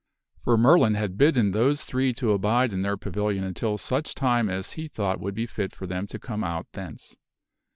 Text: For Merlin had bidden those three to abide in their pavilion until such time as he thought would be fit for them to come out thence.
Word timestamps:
For 0.43 0.57
Merlin 0.57 0.95
had 0.95 1.15
bidden 1.15 1.51
those 1.51 1.83
three 1.83 2.11
to 2.13 2.31
abide 2.31 2.73
in 2.73 2.79
their 2.81 2.97
pavilion 2.97 3.43
until 3.43 3.77
such 3.77 4.15
time 4.15 4.49
as 4.49 4.71
he 4.73 4.87
thought 4.87 5.19
would 5.21 5.35
be 5.35 5.45
fit 5.45 5.75
for 5.75 5.85
them 5.85 6.07
to 6.07 6.17
come 6.17 6.43
out 6.43 6.65
thence. 6.73 7.15